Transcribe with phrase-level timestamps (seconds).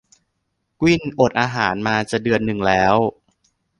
[0.79, 2.95] กวิ้นอดอาหารมาจะเดือนนึงแล้ว